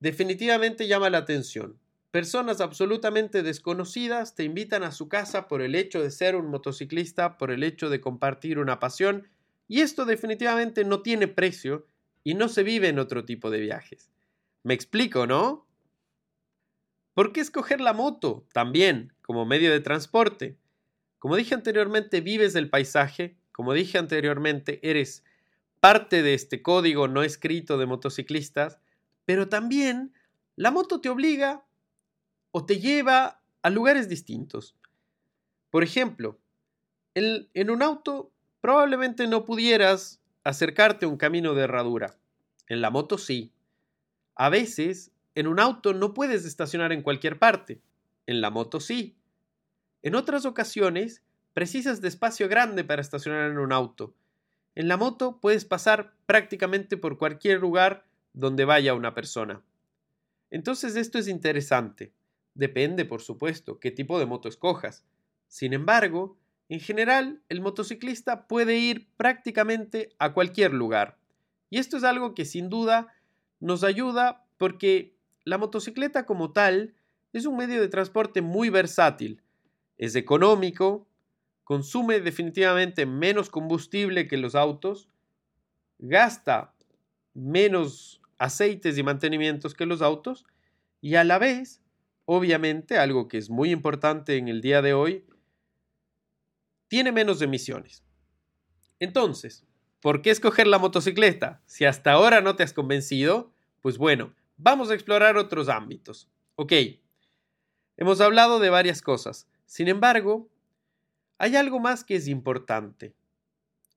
definitivamente 0.02 0.88
llama 0.88 1.10
la 1.10 1.20
atención. 1.20 1.80
Personas 2.12 2.60
absolutamente 2.60 3.44
desconocidas 3.44 4.36
te 4.36 4.44
invitan 4.44 4.84
a 4.84 4.92
su 4.92 5.08
casa 5.08 5.48
por 5.48 5.62
el 5.62 5.76
hecho 5.76 6.04
de 6.04 6.12
ser 6.12 6.36
un 6.36 6.48
motociclista, 6.48 7.38
por 7.38 7.50
el 7.50 7.64
hecho 7.64 7.90
de 7.90 8.02
compartir 8.02 8.60
una 8.60 8.78
pasión, 8.78 9.30
y 9.70 9.80
esto 9.80 10.04
definitivamente 10.04 10.84
no 10.84 11.02
tiene 11.02 11.30
precio 11.30 11.88
y 12.26 12.34
no 12.34 12.50
se 12.50 12.64
vive 12.64 12.90
en 12.90 13.00
otro 13.00 13.24
tipo 13.24 13.50
de 13.50 13.62
viajes. 13.62 14.12
Me 14.64 14.74
explico, 14.74 15.28
¿no? 15.28 15.66
¿Por 17.14 17.32
qué 17.32 17.40
escoger 17.40 17.80
la 17.80 17.94
moto 17.94 18.46
también 18.52 19.14
como 19.32 19.46
medio 19.46 19.72
de 19.72 19.80
transporte? 19.80 20.58
Como 21.18 21.38
dije 21.38 21.56
anteriormente, 21.56 22.20
vives 22.20 22.52
del 22.52 22.70
paisaje, 22.70 23.38
como 23.54 23.72
dije 23.72 23.98
anteriormente, 23.98 24.82
eres 24.84 25.24
parte 25.80 26.22
de 26.22 26.34
este 26.34 26.62
código 26.62 27.08
no 27.08 27.24
escrito 27.24 27.78
de 27.78 27.86
motociclistas, 27.86 28.78
pero 29.24 29.48
también 29.48 30.14
la 30.58 30.70
moto 30.70 31.00
te 31.00 31.08
obliga 31.08 31.64
o 32.52 32.66
te 32.66 32.82
lleva 32.82 33.42
a 33.62 33.70
lugares 33.70 34.10
distintos. 34.10 34.76
Por 35.70 35.82
ejemplo, 35.82 36.38
en, 37.16 37.70
un 37.70 37.84
auto 37.84 38.34
probablemente 38.60 39.28
no 39.28 39.46
pudieras 39.46 40.22
acercarte 40.44 41.06
a 41.06 41.10
un 41.10 41.16
camino 41.16 41.54
de 41.54 41.64
herradura. 41.64 42.18
En 42.68 42.82
la 42.82 42.90
moto 42.90 43.18
sí. 43.18 43.54
A 44.36 44.50
veces 44.50 45.14
en 45.36 45.48
un 45.48 45.62
auto 45.62 45.94
no 45.94 46.14
puedes 46.14 46.44
estacionar 46.44 46.92
en 46.92 47.02
cualquier 47.02 47.40
parte. 47.40 47.80
En 48.28 48.42
la 48.42 48.50
moto 48.50 48.82
sí. 48.82 49.16
En 50.04 50.16
otras 50.16 50.46
ocasiones, 50.46 51.24
precisas 51.54 52.02
de 52.02 52.08
espacio 52.08 52.48
grande 52.48 52.84
para 52.84 53.02
estacionar 53.02 53.52
en 53.52 53.58
un 53.58 53.72
auto. 53.72 54.16
En 54.74 54.88
la 54.88 54.98
moto 54.98 55.40
puedes 55.40 55.66
pasar 55.66 56.14
prácticamente 56.26 56.98
por 56.98 57.18
cualquier 57.18 57.60
lugar 57.60 58.06
donde 58.34 58.66
vaya 58.66 58.94
una 58.94 59.14
persona. 59.14 59.62
Entonces 60.50 60.96
esto 60.96 61.20
es 61.20 61.28
interesante. 61.28 62.14
Depende, 62.54 63.06
por 63.06 63.22
supuesto, 63.22 63.80
qué 63.80 63.92
tipo 63.92 64.20
de 64.20 64.26
moto 64.26 64.50
escojas. 64.50 65.06
Sin 65.48 65.74
embargo, 65.74 66.38
en 66.70 66.80
general, 66.80 67.42
el 67.50 67.62
motociclista 67.62 68.48
puede 68.48 68.78
ir 68.78 69.10
prácticamente 69.18 70.14
a 70.20 70.34
cualquier 70.34 70.74
lugar. 70.74 71.18
Y 71.70 71.80
esto 71.80 71.98
es 71.98 72.04
algo 72.04 72.34
que 72.34 72.46
sin 72.46 72.70
duda 72.70 73.14
nos 73.60 73.84
ayuda 73.84 74.46
porque 74.58 75.14
la 75.44 75.58
motocicleta 75.58 76.26
como 76.26 76.52
tal 76.52 76.94
es 77.34 77.46
un 77.46 77.58
medio 77.58 77.82
de 77.82 77.88
transporte 77.88 78.42
muy 78.42 78.70
versátil. 78.70 79.42
Es 80.02 80.16
económico, 80.16 81.08
consume 81.64 82.22
definitivamente 82.22 83.06
menos 83.06 83.52
combustible 83.52 84.28
que 84.28 84.36
los 84.36 84.56
autos, 84.56 85.10
gasta 86.00 86.74
menos 87.36 88.20
aceites 88.40 88.98
y 88.98 89.04
mantenimientos 89.04 89.76
que 89.76 89.86
los 89.86 90.02
autos 90.02 90.44
y 91.02 91.16
a 91.16 91.24
la 91.24 91.38
vez, 91.38 91.84
obviamente, 92.26 92.98
algo 92.98 93.28
que 93.28 93.38
es 93.38 93.52
muy 93.52 93.70
importante 93.70 94.38
en 94.38 94.48
el 94.48 94.62
día 94.62 94.82
de 94.82 94.96
hoy, 94.96 95.24
tiene 96.88 97.12
menos 97.12 97.40
emisiones. 97.44 98.04
Entonces, 99.00 99.68
¿por 100.02 100.24
qué 100.24 100.32
escoger 100.32 100.66
la 100.66 100.80
motocicleta? 100.80 101.62
Si 101.68 101.86
hasta 101.86 102.14
ahora 102.14 102.42
no 102.42 102.56
te 102.56 102.64
has 102.64 102.74
convencido, 102.74 103.54
pues 103.82 104.00
bueno, 104.00 104.34
vamos 104.58 104.90
a 104.90 104.96
explorar 104.96 105.38
otros 105.38 105.70
ámbitos. 105.70 106.28
Ok, 106.56 106.74
hemos 107.98 108.20
hablado 108.20 108.60
de 108.60 108.72
varias 108.72 109.04
cosas. 109.04 109.48
Sin 109.72 109.88
embargo, 109.88 110.50
hay 111.38 111.56
algo 111.56 111.80
más 111.80 112.04
que 112.04 112.18
es 112.18 112.28
importante. 112.28 113.14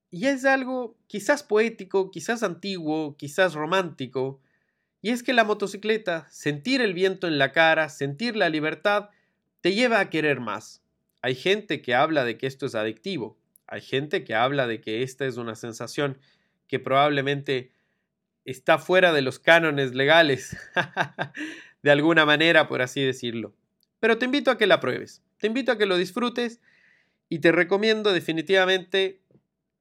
Y 0.09 0.27
es 0.27 0.45
algo 0.45 0.97
quizás 1.09 1.43
poético, 1.43 2.13
quizás 2.13 2.45
antiguo, 2.45 3.17
quizás 3.17 3.55
romántico. 3.55 4.41
Y 5.03 5.11
es 5.11 5.25
que 5.25 5.33
la 5.33 5.43
motocicleta, 5.43 6.29
sentir 6.31 6.81
el 6.81 6.95
viento 6.95 7.27
en 7.27 7.39
la 7.39 7.51
cara, 7.51 7.89
sentir 7.89 8.37
la 8.37 8.51
libertad, 8.51 9.11
te 9.63 9.75
lleva 9.75 9.99
a 9.99 10.11
querer 10.11 10.39
más. 10.39 10.81
Hay 11.23 11.35
gente 11.35 11.83
que 11.83 11.97
habla 11.97 12.25
de 12.25 12.39
que 12.39 12.47
esto 12.47 12.67
es 12.67 12.77
adictivo. 12.77 13.37
Hay 13.67 13.81
gente 13.81 14.23
que 14.23 14.37
habla 14.37 14.69
de 14.69 14.81
que 14.81 15.03
esta 15.03 15.27
es 15.27 15.39
una 15.39 15.57
sensación 15.57 16.21
que 16.69 16.79
probablemente 16.79 17.73
está 18.45 18.79
fuera 18.79 19.13
de 19.13 19.23
los 19.23 19.41
cánones 19.41 19.93
legales, 19.93 20.57
de 21.83 21.91
alguna 21.91 22.25
manera, 22.25 22.69
por 22.69 22.81
así 22.81 23.03
decirlo. 23.03 23.57
Pero 23.99 24.19
te 24.19 24.27
invito 24.27 24.53
a 24.53 24.57
que 24.57 24.69
la 24.69 24.79
pruebes, 24.79 25.25
te 25.45 25.49
invito 25.49 25.73
a 25.73 25.77
que 25.77 25.85
lo 25.85 25.99
disfrutes 25.99 26.63
y 27.29 27.41
te 27.41 27.53
recomiendo 27.53 28.15
definitivamente 28.15 29.21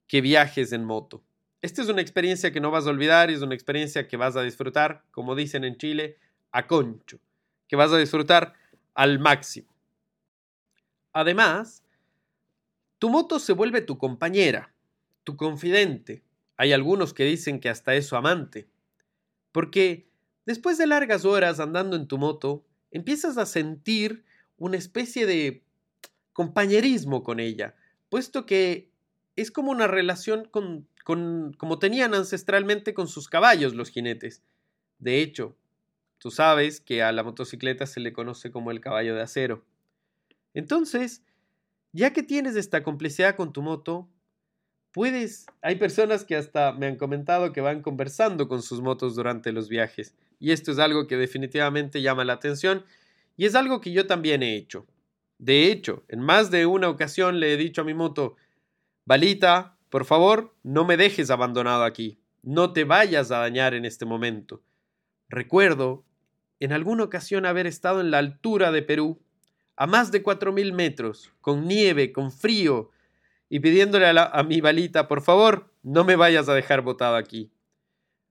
que 0.08 0.20
viajes 0.20 0.74
en 0.74 0.84
moto. 0.84 1.24
Esta 1.62 1.82
es 1.82 1.88
una 1.88 2.02
experiencia 2.02 2.52
que 2.52 2.60
no 2.60 2.70
vas 2.70 2.86
a 2.86 2.90
olvidar 2.90 3.32
y 3.32 3.36
es 3.36 3.42
una 3.42 3.56
experiencia 3.56 4.10
que 4.10 4.18
vas 4.18 4.36
a 4.36 4.42
disfrutar, 4.42 5.06
como 5.12 5.36
dicen 5.36 5.64
en 5.64 5.78
Chile, 5.78 6.18
a 6.52 6.68
concho, 6.68 7.18
que 7.70 7.78
vas 7.78 7.94
a 7.94 7.98
disfrutar 7.98 8.56
al 8.94 9.20
máximo. 9.20 9.74
Además, 11.14 11.82
tu 13.00 13.08
moto 13.10 13.40
se 13.40 13.54
vuelve 13.54 13.80
tu 13.80 13.98
compañera, 13.98 14.74
tu 15.24 15.38
confidente. 15.38 16.24
Hay 16.58 16.74
algunos 16.74 17.14
que 17.14 17.24
dicen 17.24 17.62
que 17.62 17.70
hasta 17.70 17.96
es 17.96 18.06
su 18.06 18.18
amante. 18.18 18.68
Porque 19.54 20.10
después 20.46 20.78
de 20.78 20.88
largas 20.88 21.24
horas 21.24 21.62
andando 21.62 21.96
en 21.96 22.10
tu 22.10 22.18
moto, 22.18 22.66
empiezas 22.92 23.38
a 23.38 23.46
sentir 23.46 24.26
una 24.64 24.78
especie 24.78 25.26
de 25.26 25.62
compañerismo 26.32 27.22
con 27.22 27.42
ella, 27.42 27.76
puesto 28.08 28.46
que 28.46 28.90
es 29.36 29.52
como 29.52 29.72
una 29.72 29.88
relación 29.88 30.46
con, 30.46 30.88
con, 31.04 31.54
como 31.58 31.80
tenían 31.80 32.14
ancestralmente 32.14 32.94
con 32.94 33.10
sus 33.10 33.28
caballos 33.28 33.74
los 33.76 33.90
jinetes. 33.90 34.42
De 35.00 35.22
hecho, 35.22 35.58
tú 36.18 36.32
sabes 36.32 36.80
que 36.80 37.04
a 37.04 37.12
la 37.12 37.24
motocicleta 37.24 37.86
se 37.86 38.00
le 38.00 38.14
conoce 38.14 38.52
como 38.52 38.72
el 38.72 38.80
caballo 38.80 39.14
de 39.16 39.22
acero. 39.22 39.66
Entonces, 40.54 41.24
ya 41.92 42.14
que 42.14 42.24
tienes 42.24 42.56
esta 42.56 42.84
complicidad 42.84 43.36
con 43.36 43.52
tu 43.52 43.62
moto, 43.62 44.08
puedes, 44.94 45.46
hay 45.62 45.76
personas 45.76 46.24
que 46.24 46.38
hasta 46.38 46.72
me 46.72 46.86
han 46.86 46.96
comentado 46.96 47.52
que 47.52 47.60
van 47.60 47.82
conversando 47.82 48.48
con 48.48 48.62
sus 48.62 48.80
motos 48.80 49.16
durante 49.16 49.52
los 49.52 49.68
viajes, 49.68 50.16
y 50.40 50.54
esto 50.54 50.72
es 50.72 50.80
algo 50.80 51.06
que 51.08 51.18
definitivamente 51.18 52.02
llama 52.02 52.24
la 52.24 52.34
atención, 52.34 52.86
y 53.36 53.46
es 53.46 53.56
algo 53.56 53.82
que 53.82 53.92
yo 53.92 54.08
también 54.08 54.44
he 54.44 54.56
hecho. 54.56 54.88
De 55.38 55.72
hecho, 55.72 56.04
en 56.08 56.20
más 56.20 56.52
de 56.52 56.66
una 56.66 56.90
ocasión 56.90 57.40
le 57.40 57.54
he 57.54 57.58
dicho 57.58 57.82
a 57.82 57.86
mi 57.86 57.94
moto, 57.94 58.36
Balita, 59.06 59.78
por 59.90 60.06
favor, 60.06 60.56
no 60.64 60.86
me 60.86 60.98
dejes 60.98 61.30
abandonado 61.30 61.84
aquí, 61.84 62.20
no 62.42 62.74
te 62.74 62.84
vayas 62.84 63.32
a 63.32 63.40
dañar 63.40 63.74
en 63.74 63.86
este 63.86 64.06
momento. 64.06 64.62
Recuerdo 65.30 66.06
en 66.60 66.72
alguna 66.72 67.04
ocasión 67.04 67.46
haber 67.46 67.68
estado 67.68 68.00
en 68.02 68.12
la 68.12 68.20
altura 68.20 68.72
de 68.72 68.82
Perú 68.82 69.20
a 69.76 69.88
más 69.88 70.12
de 70.12 70.24
cuatro 70.24 70.54
mil 70.54 70.72
metros, 70.72 71.34
con 71.42 71.68
nieve, 71.68 72.14
con 72.14 72.32
frío, 72.32 72.92
y 73.50 73.60
pidiéndole 73.60 74.08
a, 74.08 74.44
mi 74.44 74.62
balita, 74.62 75.08
por 75.08 75.22
favor, 75.22 75.72
no 75.84 76.04
me 76.04 76.16
vayas 76.16 76.50
a 76.50 76.56
dejar 76.56 76.82
botado 76.82 77.16
aquí. 77.16 77.52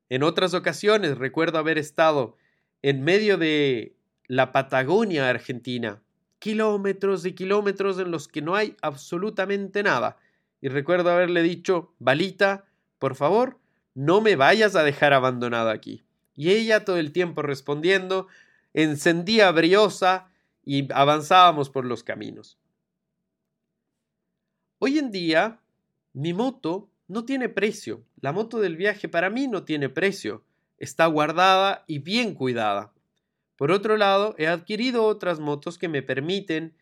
En 0.09 0.23
otras 0.23 0.53
ocasiones 0.53 1.17
recuerdo 1.17 1.59
haber 1.59 1.79
estado 1.79 2.37
en 2.83 3.05
medio 3.05 3.39
de 3.39 3.95
la 4.27 4.53
Patagonia 4.53 5.29
argentina, 5.29 6.03
kilómetros 6.39 7.25
y 7.27 7.33
kilómetros 7.33 7.99
en 7.99 8.11
los 8.11 8.29
que 8.29 8.43
no 8.43 8.55
hay 8.55 8.77
absolutamente 8.83 9.83
nada, 9.83 10.19
y 10.61 10.69
recuerdo 10.69 11.11
haberle 11.11 11.43
dicho, 11.43 11.93
balita, 11.99 12.65
por 12.99 13.17
favor, 13.17 13.59
no 13.95 14.21
me 14.21 14.37
vayas 14.37 14.77
a 14.77 14.85
dejar 14.85 15.13
abandonado 15.13 15.71
aquí. 15.71 16.05
Y 16.35 16.51
ella 16.51 16.85
todo 16.85 16.97
el 16.99 17.13
tiempo 17.13 17.43
respondiendo, 17.43 18.29
encendía 18.73 19.51
briosa, 19.51 20.29
y 20.65 20.93
avanzábamos 20.93 21.71
por 21.71 21.85
los 21.85 22.05
caminos. 22.05 22.59
Hoy 24.79 24.99
en 24.99 25.11
día, 25.11 25.61
mi 26.13 26.33
moto 26.33 26.89
no 27.09 27.25
tiene 27.25 27.49
precio. 27.49 28.05
La 28.21 28.33
moto 28.33 28.61
del 28.61 28.77
viaje 28.77 29.09
para 29.09 29.31
mí 29.31 29.49
no 29.49 29.65
tiene 29.65 29.89
precio. 29.89 30.45
Está 30.79 31.07
guardada 31.07 31.85
y 31.87 31.99
bien 31.99 32.35
cuidada. 32.35 32.93
Por 33.57 33.71
otro 33.71 33.97
lado, 33.97 34.35
he 34.39 34.47
adquirido 34.47 35.05
otras 35.05 35.41
motos 35.41 35.79
que 35.79 35.89
me 35.89 36.03
permiten 36.03 36.75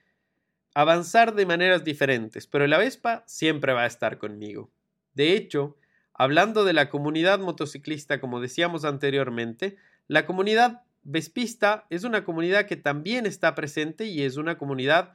avanzar 0.74 1.35
de 1.35 1.46
maneras 1.46 1.85
diferentes, 1.85 2.46
pero 2.46 2.66
la 2.66 2.78
Vespa 2.78 3.24
siempre 3.26 3.72
va 3.72 3.83
a 3.83 3.87
estar 3.87 4.18
conmigo. 4.18 4.70
De 5.14 5.35
hecho, 5.35 5.76
hablando 6.14 6.64
de 6.64 6.72
la 6.72 6.88
comunidad 6.88 7.40
motociclista, 7.40 8.20
como 8.20 8.40
decíamos 8.40 8.85
anteriormente, 8.85 9.76
la 10.06 10.26
comunidad 10.26 10.83
Vespista 11.02 11.87
es 11.88 12.04
una 12.04 12.24
comunidad 12.24 12.66
que 12.66 12.76
también 12.76 13.24
está 13.24 13.54
presente 13.54 14.04
y 14.04 14.22
es 14.22 14.37
una 14.37 14.59
comunidad 14.59 15.14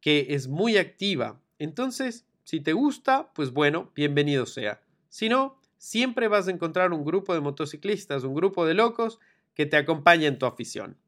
que 0.00 0.28
es 0.30 0.46
muy 0.46 0.76
activa. 0.76 1.40
Entonces, 1.58 2.26
si 2.44 2.60
te 2.60 2.72
gusta, 2.72 3.32
pues 3.34 3.50
bueno, 3.50 3.90
bienvenido 3.94 4.46
sea. 4.46 4.80
Si 5.08 5.28
no, 5.28 5.58
siempre 5.78 6.28
vas 6.28 6.46
a 6.46 6.52
encontrar 6.52 6.92
un 6.92 7.04
grupo 7.04 7.34
de 7.34 7.40
motociclistas, 7.40 8.22
un 8.22 8.34
grupo 8.34 8.66
de 8.66 8.74
locos 8.74 9.18
que 9.56 9.66
te 9.66 9.78
acompaña 9.78 10.28
en 10.28 10.38
tu 10.38 10.46
afición. 10.46 10.98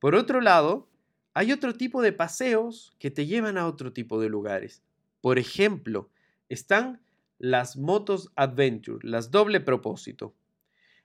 Por 0.00 0.16
otro 0.16 0.40
lado, 0.40 0.88
hay 1.34 1.52
otro 1.52 1.74
tipo 1.74 2.00
de 2.00 2.12
paseos 2.12 2.96
que 2.98 3.10
te 3.10 3.26
llevan 3.26 3.58
a 3.58 3.66
otro 3.66 3.92
tipo 3.92 4.20
de 4.20 4.30
lugares. 4.30 4.82
Por 5.20 5.38
ejemplo, 5.38 6.10
están 6.48 7.02
las 7.38 7.76
motos 7.76 8.32
adventure, 8.34 9.06
las 9.06 9.30
doble 9.30 9.60
propósito. 9.60 10.34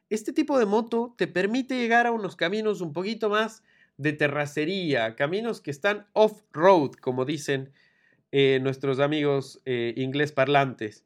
Este 0.09 0.31
tipo 0.31 0.57
de 0.57 0.65
moto 0.65 1.13
te 1.17 1.27
permite 1.27 1.77
llegar 1.77 2.07
a 2.07 2.11
unos 2.11 2.35
caminos 2.37 2.79
un 2.79 2.93
poquito 2.93 3.29
más 3.29 3.61
de 3.97 4.13
terracería, 4.13 5.15
caminos 5.17 5.59
que 5.59 5.71
están 5.71 6.07
off-road, 6.13 6.93
como 6.93 7.25
dicen 7.25 7.73
eh, 8.31 8.59
nuestros 8.61 8.99
amigos 8.99 9.61
eh, 9.65 9.93
inglés 9.97 10.31
parlantes, 10.31 11.03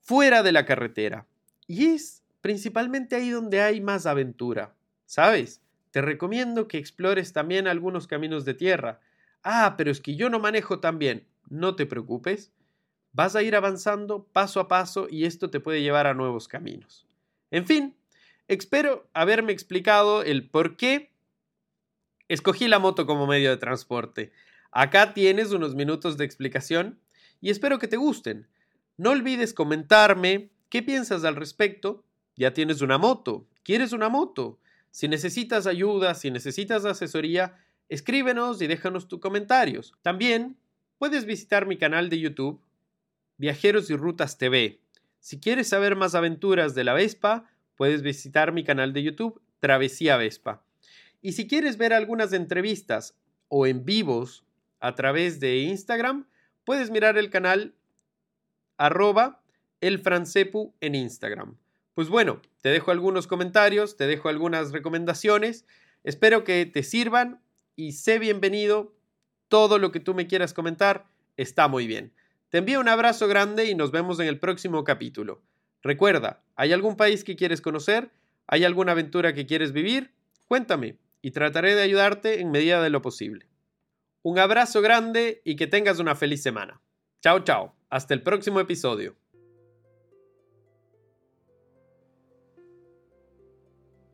fuera 0.00 0.42
de 0.42 0.52
la 0.52 0.64
carretera. 0.64 1.26
Y 1.66 1.86
es 1.88 2.22
principalmente 2.46 3.16
ahí 3.16 3.30
donde 3.30 3.60
hay 3.60 3.80
más 3.80 4.06
aventura, 4.06 4.74
¿sabes? 5.04 5.60
Te 5.90 6.00
recomiendo 6.00 6.68
que 6.68 6.78
explores 6.78 7.32
también 7.32 7.66
algunos 7.66 8.06
caminos 8.06 8.44
de 8.44 8.54
tierra. 8.54 9.00
Ah, 9.42 9.74
pero 9.76 9.90
es 9.90 10.00
que 10.00 10.16
yo 10.16 10.30
no 10.30 10.38
manejo 10.38 10.78
tan 10.80 10.98
bien. 10.98 11.26
No 11.48 11.74
te 11.74 11.86
preocupes. 11.86 12.52
Vas 13.12 13.34
a 13.34 13.42
ir 13.42 13.56
avanzando 13.56 14.24
paso 14.24 14.60
a 14.60 14.68
paso 14.68 15.06
y 15.10 15.24
esto 15.24 15.50
te 15.50 15.60
puede 15.60 15.82
llevar 15.82 16.06
a 16.06 16.14
nuevos 16.14 16.48
caminos. 16.48 17.06
En 17.50 17.66
fin, 17.66 17.94
Espero 18.48 19.08
haberme 19.12 19.52
explicado 19.52 20.22
el 20.22 20.48
por 20.48 20.76
qué 20.76 21.10
escogí 22.28 22.68
la 22.68 22.78
moto 22.78 23.04
como 23.04 23.26
medio 23.26 23.50
de 23.50 23.56
transporte. 23.56 24.32
Acá 24.70 25.14
tienes 25.14 25.50
unos 25.50 25.74
minutos 25.74 26.16
de 26.16 26.24
explicación 26.24 27.00
y 27.40 27.50
espero 27.50 27.80
que 27.80 27.88
te 27.88 27.96
gusten. 27.96 28.46
No 28.96 29.10
olvides 29.10 29.52
comentarme 29.52 30.50
qué 30.68 30.80
piensas 30.82 31.24
al 31.24 31.34
respecto. 31.34 32.04
Ya 32.36 32.52
tienes 32.52 32.82
una 32.82 32.98
moto, 32.98 33.46
quieres 33.62 33.92
una 33.92 34.08
moto. 34.08 34.58
Si 34.90 35.08
necesitas 35.08 35.66
ayuda, 35.66 36.14
si 36.14 36.30
necesitas 36.30 36.84
asesoría, 36.84 37.58
escríbenos 37.88 38.60
y 38.62 38.66
déjanos 38.66 39.08
tus 39.08 39.20
comentarios. 39.20 39.94
También 40.02 40.56
puedes 40.98 41.24
visitar 41.24 41.66
mi 41.66 41.76
canal 41.76 42.08
de 42.10 42.20
YouTube, 42.20 42.60
Viajeros 43.38 43.90
y 43.90 43.96
Rutas 43.96 44.38
TV. 44.38 44.80
Si 45.20 45.40
quieres 45.40 45.68
saber 45.68 45.96
más 45.96 46.14
aventuras 46.14 46.74
de 46.74 46.84
la 46.84 46.94
Vespa, 46.94 47.50
puedes 47.74 48.02
visitar 48.02 48.52
mi 48.52 48.64
canal 48.64 48.92
de 48.92 49.02
YouTube, 49.02 49.40
Travesía 49.60 50.16
Vespa. 50.16 50.62
Y 51.22 51.32
si 51.32 51.46
quieres 51.46 51.76
ver 51.76 51.92
algunas 51.92 52.32
entrevistas 52.32 53.14
o 53.48 53.66
en 53.66 53.84
vivos 53.84 54.44
a 54.80 54.94
través 54.94 55.40
de 55.40 55.58
Instagram, 55.58 56.26
puedes 56.64 56.90
mirar 56.90 57.18
el 57.18 57.30
canal 57.30 57.74
arroba 58.76 59.42
elfrancepu 59.80 60.74
en 60.80 60.94
Instagram. 60.94 61.56
Pues 61.96 62.10
bueno, 62.10 62.42
te 62.60 62.68
dejo 62.68 62.90
algunos 62.90 63.26
comentarios, 63.26 63.96
te 63.96 64.06
dejo 64.06 64.28
algunas 64.28 64.70
recomendaciones. 64.70 65.64
Espero 66.04 66.44
que 66.44 66.66
te 66.66 66.82
sirvan 66.82 67.40
y 67.74 67.92
sé 67.92 68.18
bienvenido. 68.18 68.94
Todo 69.48 69.78
lo 69.78 69.92
que 69.92 70.00
tú 70.00 70.12
me 70.12 70.26
quieras 70.26 70.52
comentar 70.52 71.06
está 71.38 71.68
muy 71.68 71.86
bien. 71.86 72.12
Te 72.50 72.58
envío 72.58 72.80
un 72.80 72.88
abrazo 72.90 73.28
grande 73.28 73.64
y 73.64 73.74
nos 73.74 73.92
vemos 73.92 74.20
en 74.20 74.26
el 74.26 74.38
próximo 74.38 74.84
capítulo. 74.84 75.40
Recuerda, 75.82 76.42
¿hay 76.54 76.74
algún 76.74 76.98
país 76.98 77.24
que 77.24 77.34
quieres 77.34 77.62
conocer? 77.62 78.10
¿Hay 78.46 78.64
alguna 78.64 78.92
aventura 78.92 79.32
que 79.32 79.46
quieres 79.46 79.72
vivir? 79.72 80.12
Cuéntame 80.48 80.98
y 81.22 81.30
trataré 81.30 81.74
de 81.74 81.82
ayudarte 81.82 82.42
en 82.42 82.50
medida 82.50 82.82
de 82.82 82.90
lo 82.90 83.00
posible. 83.00 83.48
Un 84.20 84.38
abrazo 84.38 84.82
grande 84.82 85.40
y 85.44 85.56
que 85.56 85.66
tengas 85.66 85.98
una 85.98 86.14
feliz 86.14 86.42
semana. 86.42 86.78
Chao, 87.22 87.40
chao. 87.40 87.74
Hasta 87.88 88.12
el 88.12 88.22
próximo 88.22 88.60
episodio. 88.60 89.16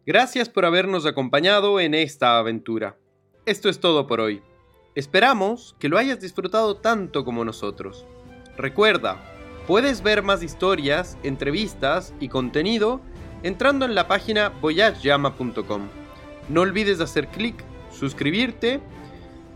Gracias 0.05 0.49
por 0.49 0.65
habernos 0.65 1.07
acompañado 1.07 1.79
en 1.79 1.95
esta 1.95 2.37
aventura. 2.38 2.97
Esto 3.47 3.69
es 3.69 3.79
todo 3.79 4.09
por 4.09 4.21
hoy. 4.21 4.43
Esperamos 4.97 5.77
que 5.79 5.88
lo 5.88 5.97
hayas 5.97 6.21
disfrutado 6.21 6.77
tanto 6.77 7.25
como 7.25 7.45
nosotros. 7.45 8.05
Recuerda, 8.57 9.23
puedes 9.69 10.03
ver 10.03 10.25
más 10.25 10.43
historias, 10.43 11.17
entrevistas 11.23 12.15
y 12.19 12.29
contenido 12.29 13.01
entrando 13.45 13.85
en 13.85 13.95
la 13.95 14.09
página 14.09 14.49
voyageyama.com. 14.49 15.88
No 16.49 16.61
olvides 16.62 16.99
hacer 16.99 17.29
clic, 17.29 17.62
suscribirte 17.93 18.81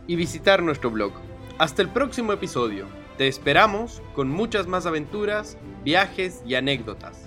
y 0.06 0.14
visitar 0.14 0.62
nuestro 0.62 0.92
blog. 0.92 1.12
Hasta 1.58 1.82
el 1.82 1.88
próximo 1.88 2.32
episodio. 2.32 2.86
Te 3.18 3.26
esperamos 3.26 4.00
con 4.14 4.28
muchas 4.28 4.68
más 4.68 4.86
aventuras, 4.86 5.58
viajes 5.82 6.42
y 6.46 6.54
anécdotas. 6.54 7.25